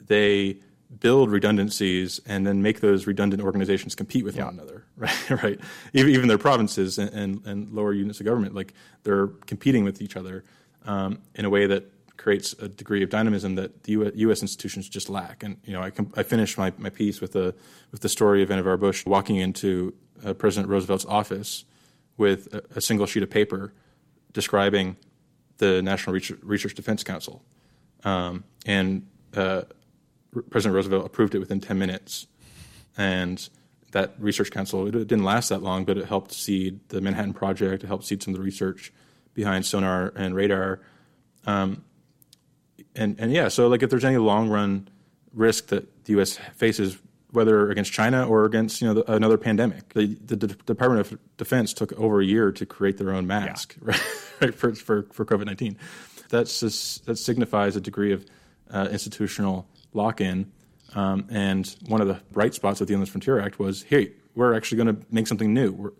they 0.00 0.58
build 1.00 1.30
redundancies 1.30 2.18
and 2.26 2.46
then 2.46 2.62
make 2.62 2.80
those 2.80 3.06
redundant 3.06 3.42
organizations 3.42 3.94
compete 3.94 4.24
with 4.24 4.36
yeah. 4.36 4.46
one 4.46 4.54
another, 4.54 4.84
right? 4.96 5.30
right. 5.30 5.60
Even, 5.92 6.12
even 6.12 6.28
their 6.28 6.38
provinces 6.38 6.98
and, 6.98 7.10
and, 7.10 7.46
and, 7.46 7.70
lower 7.70 7.92
units 7.92 8.20
of 8.20 8.26
government, 8.26 8.54
like 8.54 8.72
they're 9.02 9.26
competing 9.46 9.84
with 9.84 10.00
each 10.00 10.16
other 10.16 10.44
um, 10.86 11.20
in 11.34 11.44
a 11.44 11.50
way 11.50 11.66
that 11.66 11.92
creates 12.16 12.52
a 12.54 12.68
degree 12.68 13.02
of 13.02 13.10
dynamism 13.10 13.54
that 13.54 13.84
the 13.84 13.92
U.S. 13.92 14.12
US 14.14 14.42
institutions 14.42 14.88
just 14.88 15.08
lack. 15.08 15.42
And 15.42 15.58
you 15.64 15.72
know, 15.72 15.82
I, 15.82 15.92
I 16.16 16.22
finished 16.22 16.58
my, 16.58 16.72
my 16.78 16.90
piece 16.90 17.20
with 17.20 17.32
the 17.32 17.54
with 17.92 18.00
the 18.00 18.08
story 18.08 18.42
of 18.42 18.48
Vannevar 18.48 18.78
Bush 18.78 19.06
walking 19.06 19.36
into 19.36 19.94
uh, 20.24 20.34
President 20.34 20.68
Roosevelt's 20.68 21.04
office 21.06 21.64
with 22.16 22.52
a, 22.54 22.62
a 22.76 22.80
single 22.80 23.06
sheet 23.06 23.22
of 23.22 23.30
paper 23.30 23.72
describing 24.32 24.96
the 25.58 25.82
National 25.82 26.18
Research 26.42 26.74
Defense 26.74 27.02
Council, 27.02 27.42
um, 28.04 28.44
and 28.66 29.06
uh, 29.36 29.62
President 30.50 30.74
Roosevelt 30.74 31.04
approved 31.04 31.34
it 31.34 31.38
within 31.38 31.60
10 31.60 31.78
minutes. 31.78 32.26
And 32.96 33.48
that 33.92 34.14
research 34.18 34.50
council, 34.50 34.86
it 34.86 34.92
didn't 34.92 35.24
last 35.24 35.48
that 35.48 35.62
long, 35.62 35.84
but 35.84 35.96
it 35.96 36.06
helped 36.06 36.32
seed 36.32 36.80
the 36.88 37.00
Manhattan 37.00 37.32
Project. 37.32 37.84
It 37.84 37.86
helped 37.86 38.04
seed 38.04 38.22
some 38.22 38.34
of 38.34 38.38
the 38.38 38.44
research 38.44 38.92
behind 39.34 39.64
sonar 39.64 40.12
and 40.14 40.34
radar. 40.34 40.80
Um, 41.46 41.84
and, 42.94 43.18
and 43.18 43.32
yeah, 43.32 43.48
so 43.48 43.68
like 43.68 43.82
if 43.82 43.90
there's 43.90 44.04
any 44.04 44.18
long 44.18 44.48
run 44.48 44.88
risk 45.32 45.68
that 45.68 46.04
the 46.04 46.12
U.S. 46.14 46.38
faces, 46.54 46.98
whether 47.30 47.70
against 47.70 47.92
China 47.92 48.26
or 48.26 48.44
against 48.44 48.80
you 48.80 48.88
know 48.88 48.94
the, 48.94 49.12
another 49.12 49.36
pandemic, 49.36 49.92
the, 49.94 50.18
the, 50.24 50.36
the, 50.36 50.46
Department 50.46 51.00
of 51.00 51.18
Defense 51.36 51.74
took 51.74 51.92
over 51.94 52.20
a 52.20 52.24
year 52.24 52.52
to 52.52 52.64
create 52.64 52.96
their 52.96 53.12
own 53.12 53.26
mask, 53.26 53.76
yeah. 53.76 53.86
right, 53.86 54.02
right, 54.40 54.54
for 54.54 54.74
for, 54.74 55.02
for 55.12 55.24
COVID 55.24 55.46
nineteen. 55.46 55.76
That's 56.28 56.60
just, 56.60 57.06
that 57.06 57.16
signifies 57.16 57.76
a 57.76 57.80
degree 57.80 58.12
of 58.12 58.26
uh, 58.70 58.88
institutional 58.90 59.66
lock 59.92 60.20
in. 60.20 60.52
Um, 60.94 61.26
and 61.30 61.74
one 61.86 62.00
of 62.00 62.08
the 62.08 62.20
bright 62.32 62.54
spots 62.54 62.80
of 62.80 62.86
the 62.86 62.94
Endless 62.94 63.10
Frontier 63.10 63.40
Act 63.40 63.58
was, 63.58 63.82
hey, 63.82 64.12
we're 64.34 64.54
actually 64.54 64.82
going 64.82 64.96
to 64.96 65.06
make 65.10 65.26
something 65.26 65.52
new. 65.52 65.94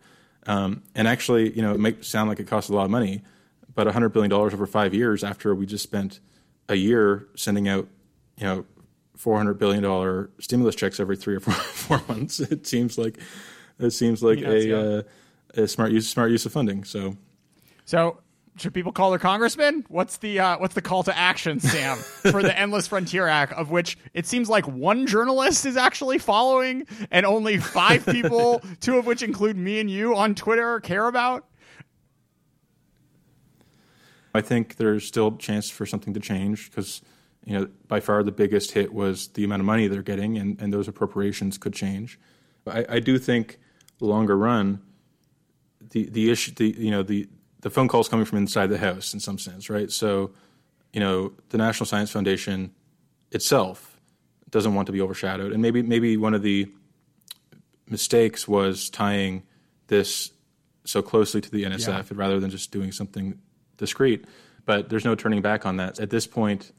Um, 0.47 0.83
and 0.95 1.09
actually, 1.09 1.55
you 1.55 1.63
know, 1.63 1.73
it 1.73 1.81
might 1.81 2.05
sound 2.05 2.29
like 2.29 2.41
it 2.41 2.47
costs 2.47 2.71
a 2.71 2.75
lot 2.75 2.85
of 2.85 2.91
money, 2.91 3.23
but 3.75 3.87
$100 3.87 4.13
billion 4.13 4.33
over 4.33 4.67
five 4.67 4.95
years 4.95 5.25
after 5.25 5.55
we 5.55 5.67
just 5.67 5.83
spent 5.83 6.21
a 6.69 6.75
year 6.75 7.29
sending 7.35 7.69
out, 7.69 7.89
you 8.37 8.45
know, 8.45 8.67
$400 9.19 9.59
billion 9.59 10.29
stimulus 10.39 10.75
checks 10.75 11.01
every 11.01 11.17
three 11.17 11.37
or 11.37 11.41
four, 11.41 11.55
four 11.99 12.03
months, 12.09 12.41
it 12.41 12.67
seems 12.67 12.99
like 12.99 13.19
it 13.79 13.91
seems 13.91 14.23
like 14.23 14.41
a, 14.41 14.99
uh, 14.99 15.03
a 15.55 15.69
smart 15.69 15.93
use 15.93 16.09
smart 16.09 16.31
use 16.31 16.47
of 16.47 16.53
funding. 16.53 16.85
So, 16.85 17.17
so 17.85 18.21
should 18.57 18.75
people 18.75 18.93
call 18.93 19.11
their 19.11 19.19
congressman? 19.19 19.85
What's 19.89 20.19
the 20.19 20.41
uh, 20.41 20.59
what's 20.59 20.75
the 20.75 20.83
call 20.83 21.03
to 21.05 21.17
action, 21.17 21.61
Sam, 21.61 21.97
for 22.31 22.43
the 22.43 22.57
Endless 22.57 22.87
Frontier 22.87 23.27
Act, 23.27 23.53
of 23.53 23.71
which 23.71 23.99
it 24.15 24.27
seems 24.27 24.49
like 24.49 24.67
one 24.67 25.07
journalist 25.07 25.67
is 25.67 25.77
actually 25.77 26.19
following, 26.19 26.87
and 27.11 27.25
only 27.25 27.59
five 27.59 28.05
people, 28.11 28.63
two 28.81 28.99
of 28.99 29.07
which 29.07 29.23
include 29.23 29.57
me 29.57 29.81
and 29.81 29.91
you, 29.91 30.15
on 30.15 30.35
Twitter 30.35 30.81
care 30.81 31.07
about? 31.07 31.47
I 34.35 34.41
think 34.41 34.77
there's 34.77 35.07
still 35.07 35.29
a 35.29 35.39
chance 35.39 35.71
for 35.71 35.87
something 35.87 36.15
to 36.15 36.21
change 36.21 36.71
because 36.71 37.03
you 37.49 37.59
know 37.59 37.67
by 37.89 37.99
far 37.99 38.23
the 38.23 38.31
biggest 38.31 38.73
hit 38.73 38.93
was 38.93 39.29
the 39.29 39.43
amount 39.43 39.61
of 39.61 39.67
money 39.67 39.87
they're 39.87 40.03
getting, 40.03 40.37
and, 40.37 40.61
and 40.61 40.71
those 40.71 40.87
appropriations 40.87 41.57
could 41.57 41.73
change. 41.73 42.21
I, 42.67 42.85
I 42.89 43.01
do 43.01 43.19
think 43.19 43.59
the 43.99 44.05
longer 44.05 44.37
run, 44.37 44.83
the 45.81 46.11
the 46.11 46.31
issue, 46.31 46.53
the 46.53 46.75
you 46.79 46.91
know 46.91 47.03
the 47.03 47.27
the 47.63 47.71
phone 47.71 47.89
calls 47.89 48.07
coming 48.07 48.27
from 48.27 48.37
inside 48.37 48.67
the 48.67 48.77
house 48.77 49.15
in 49.15 49.21
some 49.21 49.39
sense, 49.39 49.71
right? 49.71 49.91
So, 49.91 50.33
you 50.93 51.01
know, 51.01 51.33
the 51.49 51.57
National 51.57 51.87
Science 51.87 52.11
Foundation 52.11 52.71
itself 53.33 53.99
doesn't 54.51 54.75
want 54.75 54.85
to 54.87 54.93
be 54.93 55.01
overshadowed, 55.01 55.53
and 55.53 55.63
maybe 55.63 55.81
maybe 55.81 56.19
one 56.19 56.35
of 56.35 56.43
the 56.43 56.71
mistakes 57.89 58.47
was 58.47 58.91
tying 58.91 59.43
this 59.87 60.33
so 60.85 61.01
closely 61.01 61.41
to 61.41 61.51
the 61.51 61.65
NSF 61.65 61.89
yeah. 61.89 62.05
rather 62.13 62.41
than 62.41 62.51
just 62.51 62.71
doing 62.73 62.93
something 62.93 63.39
discreet. 63.79 64.27
But 64.67 64.91
there's 64.91 65.07
no 65.07 65.15
turning 65.15 65.41
back 65.41 65.65
on 65.65 65.79
that 65.79 65.99
at 65.99 66.11
this 66.11 66.27
point. 66.27 66.73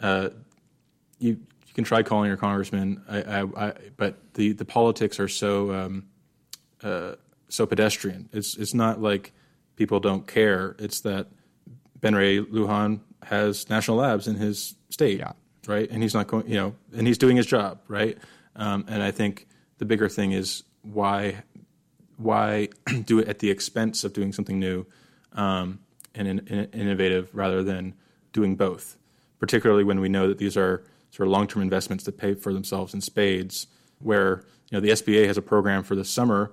Uh, 0.00 0.30
you 1.18 1.38
you 1.66 1.74
can 1.74 1.84
try 1.84 2.02
calling 2.02 2.28
your 2.28 2.36
congressman, 2.36 3.02
I, 3.08 3.22
I, 3.22 3.42
I, 3.42 3.72
but 3.96 4.34
the, 4.34 4.52
the 4.52 4.64
politics 4.64 5.20
are 5.20 5.28
so 5.28 5.72
um, 5.72 6.06
uh, 6.82 7.16
so 7.48 7.66
pedestrian. 7.66 8.28
It's 8.32 8.56
it's 8.56 8.74
not 8.74 9.00
like 9.00 9.32
people 9.76 10.00
don't 10.00 10.26
care. 10.26 10.76
It's 10.78 11.00
that 11.02 11.28
Ben 12.00 12.14
Ray 12.14 12.40
Lujan 12.40 13.00
has 13.22 13.68
national 13.68 13.98
labs 13.98 14.26
in 14.28 14.36
his 14.36 14.74
state, 14.90 15.18
yeah. 15.18 15.32
right? 15.66 15.88
And 15.90 16.02
he's 16.02 16.14
not 16.14 16.26
going, 16.26 16.48
you 16.48 16.54
know, 16.54 16.74
and 16.96 17.06
he's 17.06 17.18
doing 17.18 17.36
his 17.36 17.46
job, 17.46 17.80
right? 17.88 18.18
Um, 18.54 18.84
and 18.88 19.02
I 19.02 19.10
think 19.10 19.46
the 19.78 19.84
bigger 19.84 20.08
thing 20.08 20.32
is 20.32 20.62
why 20.82 21.42
why 22.16 22.68
do 23.04 23.18
it 23.18 23.28
at 23.28 23.40
the 23.40 23.50
expense 23.50 24.04
of 24.04 24.12
doing 24.12 24.32
something 24.32 24.58
new 24.58 24.86
um, 25.32 25.80
and 26.14 26.26
in, 26.26 26.38
in, 26.46 26.64
innovative 26.72 27.30
rather 27.34 27.62
than 27.62 27.94
doing 28.32 28.56
both? 28.56 28.96
Particularly 29.38 29.84
when 29.84 30.00
we 30.00 30.08
know 30.08 30.28
that 30.28 30.38
these 30.38 30.56
are 30.56 30.84
sort 31.10 31.26
of 31.26 31.32
long 31.32 31.46
term 31.46 31.62
investments 31.62 32.04
that 32.04 32.18
pay 32.18 32.34
for 32.34 32.52
themselves 32.52 32.94
in 32.94 33.00
spades. 33.00 33.66
Where 33.98 34.44
you 34.70 34.76
know 34.76 34.80
the 34.80 34.90
SBA 34.90 35.26
has 35.26 35.38
a 35.38 35.42
program 35.42 35.82
for 35.82 35.94
the 35.94 36.04
summer, 36.04 36.52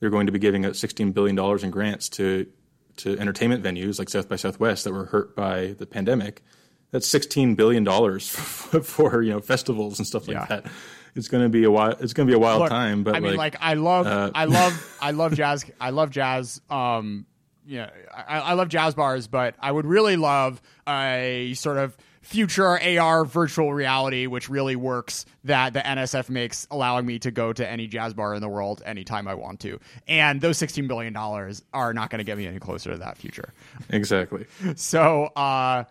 they're 0.00 0.10
going 0.10 0.26
to 0.26 0.32
be 0.32 0.38
giving 0.38 0.66
out 0.66 0.72
$16 0.72 1.14
billion 1.14 1.38
in 1.38 1.70
grants 1.70 2.08
to 2.10 2.46
to 2.98 3.18
entertainment 3.18 3.62
venues 3.62 3.98
like 3.98 4.08
South 4.08 4.28
by 4.28 4.36
Southwest 4.36 4.84
that 4.84 4.92
were 4.92 5.06
hurt 5.06 5.34
by 5.34 5.74
the 5.78 5.86
pandemic, 5.86 6.42
that's 6.90 7.06
sixteen 7.06 7.54
billion 7.54 7.84
dollars 7.84 8.28
for, 8.82 9.22
you 9.22 9.30
know 9.30 9.40
festivals 9.40 9.98
and 9.98 10.06
stuff 10.06 10.28
like 10.28 10.36
yeah. 10.36 10.46
that. 10.46 10.66
It's 11.14 11.28
going 11.28 11.42
to 11.42 11.50
be 11.50 11.64
a 11.64 11.70
wild. 11.70 11.96
It's 12.00 12.12
going 12.14 12.26
to 12.26 12.30
be 12.30 12.36
a 12.36 12.38
wild 12.38 12.60
Look, 12.60 12.70
time. 12.70 13.02
But 13.02 13.16
I 13.16 13.20
mean, 13.20 13.36
like, 13.36 13.54
like 13.54 13.62
I 13.62 13.74
love, 13.74 14.06
uh, 14.06 14.30
I 14.34 14.46
love, 14.46 14.98
I 15.00 15.10
love 15.10 15.34
jazz. 15.34 15.64
I 15.80 15.90
love 15.90 16.10
jazz. 16.10 16.60
Um, 16.70 17.26
yeah, 17.66 17.90
I, 18.14 18.38
I 18.40 18.52
love 18.54 18.68
jazz 18.68 18.94
bars, 18.94 19.26
but 19.26 19.54
I 19.60 19.70
would 19.70 19.86
really 19.86 20.16
love 20.16 20.62
a 20.88 21.52
sort 21.54 21.76
of 21.76 21.96
future 22.22 22.80
AR 22.80 23.24
virtual 23.24 23.74
reality, 23.74 24.26
which 24.26 24.48
really 24.48 24.76
works, 24.76 25.26
that 25.44 25.74
the 25.74 25.80
NSF 25.80 26.30
makes, 26.30 26.66
allowing 26.70 27.04
me 27.04 27.18
to 27.18 27.30
go 27.30 27.52
to 27.52 27.68
any 27.68 27.86
jazz 27.88 28.14
bar 28.14 28.34
in 28.34 28.40
the 28.40 28.48
world 28.48 28.82
anytime 28.86 29.28
I 29.28 29.34
want 29.34 29.60
to. 29.60 29.78
And 30.08 30.40
those 30.40 30.58
$16 30.58 30.88
billion 30.88 31.16
are 31.16 31.92
not 31.92 32.10
going 32.10 32.18
to 32.18 32.24
get 32.24 32.38
me 32.38 32.46
any 32.46 32.58
closer 32.58 32.92
to 32.92 32.98
that 32.98 33.18
future. 33.18 33.52
Exactly. 33.90 34.46
so, 34.76 35.24
uh, 35.24 35.84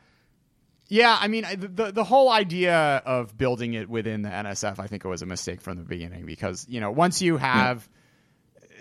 yeah, 0.88 1.18
I 1.20 1.28
mean, 1.28 1.46
the 1.58 1.92
the 1.92 2.04
whole 2.04 2.30
idea 2.30 2.76
of 3.06 3.38
building 3.38 3.76
it 3.76 3.90
within 3.90 4.24
the 4.24 4.30
NSF, 4.30 4.80
I 4.80 4.88
think 4.88 5.06
it 5.06 5.08
was 5.08 5.22
a 5.22 5.26
mistake 5.26 5.62
from 5.62 5.78
the 5.78 5.84
beginning 5.84 6.26
because 6.26 6.66
you 6.68 6.82
know 6.82 6.92
once 6.92 7.22
you 7.22 7.38
have 7.38 7.88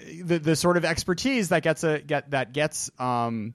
yeah. 0.07 0.23
the 0.25 0.39
the 0.41 0.57
sort 0.57 0.77
of 0.77 0.85
expertise 0.85 1.51
that 1.51 1.63
gets 1.63 1.85
a 1.85 2.01
get 2.01 2.31
that 2.33 2.53
gets 2.53 2.91
um, 2.99 3.55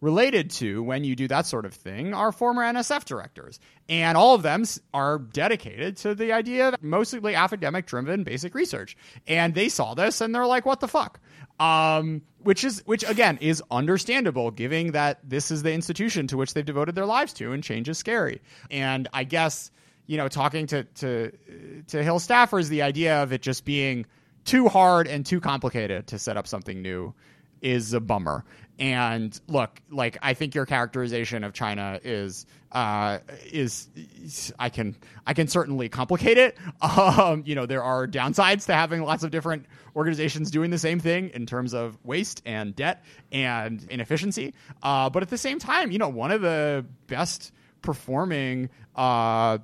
related 0.00 0.50
to 0.50 0.82
when 0.82 1.04
you 1.04 1.16
do 1.16 1.26
that 1.28 1.46
sort 1.46 1.64
of 1.64 1.72
thing 1.72 2.12
are 2.12 2.32
former 2.32 2.62
NSF 2.62 3.04
directors. 3.04 3.58
And 3.88 4.16
all 4.16 4.34
of 4.34 4.42
them 4.42 4.64
are 4.92 5.18
dedicated 5.18 5.96
to 5.98 6.14
the 6.14 6.32
idea 6.32 6.68
of 6.68 6.82
mostly 6.82 7.34
academic 7.34 7.86
driven 7.86 8.22
basic 8.24 8.54
research. 8.54 8.96
And 9.26 9.54
they 9.54 9.68
saw 9.68 9.94
this 9.94 10.20
and 10.20 10.34
they're 10.34 10.46
like, 10.46 10.66
what 10.66 10.80
the 10.80 10.88
fuck? 10.88 11.18
Um, 11.58 12.22
which 12.40 12.62
is, 12.62 12.82
which 12.84 13.08
again 13.08 13.38
is 13.40 13.62
understandable 13.70 14.50
given 14.50 14.92
that 14.92 15.18
this 15.28 15.50
is 15.50 15.62
the 15.62 15.72
institution 15.72 16.26
to 16.26 16.36
which 16.36 16.52
they've 16.52 16.64
devoted 16.64 16.94
their 16.94 17.06
lives 17.06 17.32
to 17.34 17.52
and 17.52 17.64
change 17.64 17.88
is 17.88 17.96
scary. 17.96 18.42
And 18.70 19.08
I 19.14 19.24
guess, 19.24 19.70
you 20.06 20.18
know, 20.18 20.28
talking 20.28 20.66
to, 20.68 20.84
to, 20.84 21.32
to 21.88 22.02
Hill 22.02 22.20
staffers, 22.20 22.68
the 22.68 22.82
idea 22.82 23.22
of 23.22 23.32
it 23.32 23.40
just 23.40 23.64
being 23.64 24.04
too 24.44 24.68
hard 24.68 25.08
and 25.08 25.24
too 25.24 25.40
complicated 25.40 26.06
to 26.08 26.18
set 26.18 26.36
up 26.36 26.46
something 26.46 26.82
new 26.82 27.14
is 27.62 27.92
a 27.92 28.00
bummer. 28.00 28.44
And 28.78 29.38
look, 29.48 29.80
like 29.90 30.18
I 30.20 30.34
think 30.34 30.54
your 30.54 30.66
characterization 30.66 31.44
of 31.44 31.54
China 31.54 31.98
is 32.04 32.44
uh, 32.72 33.20
is, 33.46 33.88
I 34.58 34.68
can 34.68 34.96
I 35.26 35.32
can 35.32 35.48
certainly 35.48 35.88
complicate 35.88 36.38
it. 36.38 36.56
Um, 36.96 37.42
you 37.46 37.54
know, 37.54 37.66
there 37.66 37.82
are 37.82 38.06
downsides 38.06 38.66
to 38.66 38.74
having 38.74 39.02
lots 39.02 39.24
of 39.24 39.30
different 39.30 39.66
organizations 39.94 40.50
doing 40.50 40.70
the 40.70 40.78
same 40.78 41.00
thing 41.00 41.30
in 41.30 41.46
terms 41.46 41.74
of 41.74 41.98
waste 42.04 42.42
and 42.44 42.74
debt 42.76 43.04
and 43.32 43.84
inefficiency. 43.90 44.54
Uh, 44.82 45.10
but 45.10 45.22
at 45.22 45.30
the 45.30 45.38
same 45.38 45.58
time, 45.58 45.90
you 45.90 45.98
know, 45.98 46.08
one 46.08 46.30
of 46.30 46.42
the 46.42 46.84
best 47.06 47.52
performing 47.82 48.68
uh, 48.94 49.58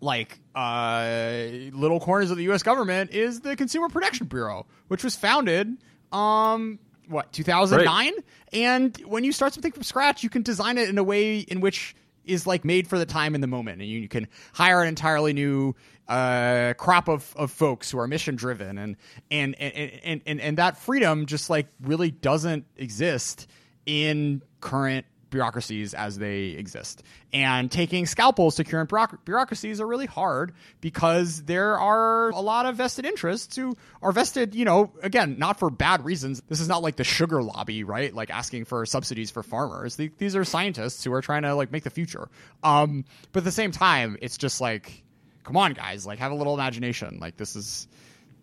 like 0.00 0.38
uh, 0.54 1.46
little 1.72 2.00
corners 2.00 2.30
of 2.30 2.36
the 2.36 2.44
U.S. 2.44 2.62
government 2.62 3.10
is 3.10 3.40
the 3.40 3.56
Consumer 3.56 3.88
Protection 3.88 4.26
Bureau, 4.26 4.66
which 4.88 5.04
was 5.04 5.16
founded 5.16 5.76
um, 6.12 6.78
what 7.10 7.32
2009 7.32 7.86
right. 7.86 8.24
and 8.52 8.96
when 9.06 9.24
you 9.24 9.32
start 9.32 9.52
something 9.52 9.72
from 9.72 9.82
scratch 9.82 10.22
you 10.22 10.30
can 10.30 10.42
design 10.42 10.78
it 10.78 10.88
in 10.88 10.96
a 10.96 11.04
way 11.04 11.38
in 11.38 11.60
which 11.60 11.94
is 12.24 12.46
like 12.46 12.64
made 12.64 12.86
for 12.86 12.98
the 12.98 13.06
time 13.06 13.34
and 13.34 13.42
the 13.42 13.48
moment. 13.48 13.80
And 13.80 13.90
you, 13.90 14.00
you 14.00 14.08
can 14.08 14.28
hire 14.52 14.82
an 14.82 14.88
entirely 14.88 15.32
new 15.32 15.74
uh, 16.08 16.74
crop 16.74 17.08
of, 17.08 17.32
of 17.36 17.50
folks 17.50 17.90
who 17.90 17.98
are 17.98 18.06
mission 18.06 18.34
driven 18.34 18.78
and 18.78 18.96
and, 19.30 19.54
and 19.60 20.22
and 20.26 20.40
and 20.40 20.58
that 20.58 20.76
freedom 20.76 21.26
just 21.26 21.48
like 21.48 21.68
really 21.82 22.10
doesn't 22.10 22.66
exist 22.76 23.46
in 23.86 24.42
current 24.60 25.06
bureaucracies 25.30 25.94
as 25.94 26.18
they 26.18 26.48
exist. 26.48 27.02
And 27.32 27.70
taking 27.70 28.06
scalpels 28.06 28.56
to 28.56 28.64
current 28.64 28.90
bureaucracies 29.24 29.80
are 29.80 29.86
really 29.86 30.06
hard 30.06 30.52
because 30.80 31.42
there 31.44 31.78
are 31.78 32.30
a 32.30 32.40
lot 32.40 32.66
of 32.66 32.76
vested 32.76 33.06
interests 33.06 33.56
who 33.56 33.76
are 34.02 34.12
vested, 34.12 34.54
you 34.54 34.64
know, 34.64 34.92
again, 35.02 35.36
not 35.38 35.58
for 35.58 35.70
bad 35.70 36.04
reasons. 36.04 36.42
This 36.48 36.60
is 36.60 36.68
not 36.68 36.82
like 36.82 36.96
the 36.96 37.04
sugar 37.04 37.42
lobby, 37.42 37.84
right? 37.84 38.14
Like 38.14 38.30
asking 38.30 38.64
for 38.64 38.84
subsidies 38.84 39.30
for 39.30 39.42
farmers. 39.42 39.96
These 39.96 40.36
are 40.36 40.44
scientists 40.44 41.04
who 41.04 41.12
are 41.12 41.22
trying 41.22 41.42
to 41.42 41.54
like 41.54 41.72
make 41.72 41.84
the 41.84 41.90
future. 41.90 42.28
Um, 42.62 43.04
but 43.32 43.40
at 43.40 43.44
the 43.44 43.52
same 43.52 43.70
time, 43.70 44.18
it's 44.20 44.36
just 44.36 44.60
like, 44.60 45.02
come 45.44 45.56
on, 45.56 45.72
guys, 45.72 46.06
like 46.06 46.18
have 46.18 46.32
a 46.32 46.34
little 46.34 46.54
imagination. 46.54 47.18
Like 47.20 47.36
this 47.36 47.56
is, 47.56 47.88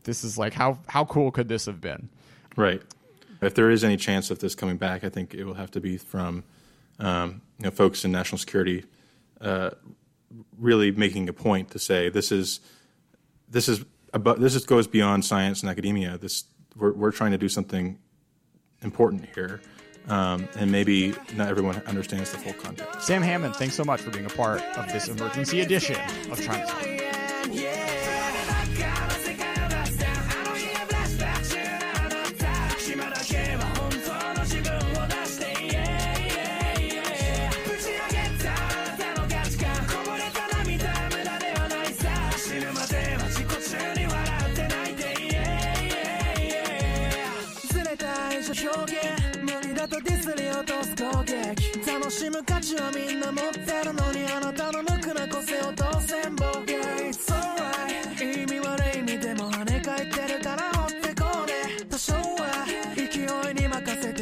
this 0.04 0.24
is 0.24 0.38
like 0.38 0.54
how 0.54 0.80
how 0.88 1.06
cool 1.06 1.32
could 1.32 1.50
this 1.50 1.66
have 1.66 1.82
been? 1.82 2.10
Right. 2.56 2.82
If 3.42 3.54
there 3.54 3.70
is 3.70 3.84
any 3.84 3.98
chance 3.98 4.32
of 4.32 4.40
this 4.40 4.56
coming 4.56 4.78
back, 4.78 5.04
I 5.04 5.10
think 5.10 5.36
it 5.36 5.44
will 5.44 5.54
have 5.54 5.70
to 5.72 5.80
be 5.80 5.98
from 5.98 6.44
um, 7.00 7.42
you 7.60 7.66
know, 7.66 7.72
folks 7.72 8.06
in 8.06 8.12
national 8.12 8.38
security 8.38 8.86
uh, 9.42 9.72
really 10.58 10.92
making 10.92 11.30
a 11.30 11.34
point 11.34 11.72
to 11.72 11.80
say 11.80 12.10
this 12.10 12.32
is 12.32 12.60
this 13.50 13.70
is 13.70 13.86
about 14.14 14.40
this 14.40 14.56
is, 14.56 14.66
goes 14.66 14.88
beyond 14.88 15.26
science 15.26 15.62
and 15.62 15.70
academia. 15.70 16.18
This 16.18 16.46
we're, 16.76 16.94
we're 16.94 17.12
trying 17.12 17.32
to 17.32 17.38
do 17.38 17.50
something 17.50 17.98
important 18.82 19.28
here. 19.34 19.62
Um, 20.08 20.48
and 20.56 20.72
maybe 20.72 21.14
not 21.36 21.50
everyone 21.50 21.82
understands 21.86 22.32
the 22.32 22.38
full 22.38 22.54
context. 22.54 23.02
Sam 23.02 23.22
Hammond, 23.22 23.58
thanks 23.58 23.76
so 23.76 23.84
much 23.84 24.00
for 24.00 24.10
being 24.10 24.26
a 24.26 24.30
part 24.30 24.62
of 24.78 24.92
this 24.94 25.10
emergency 25.10 25.60
edition 25.60 26.00
of 26.32 26.42
China 26.42 26.66
Talk. 26.66 27.07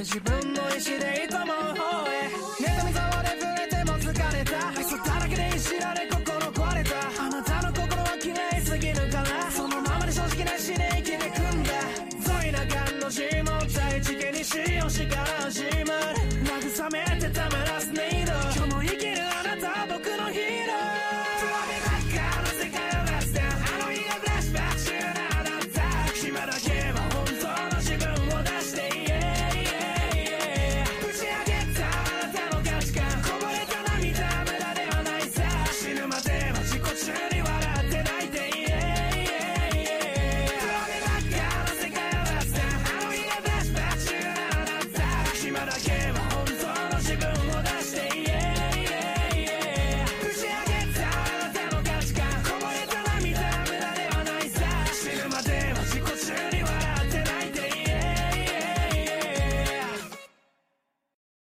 Cause 0.06 0.14
you 0.14 0.22
bring 0.22 0.55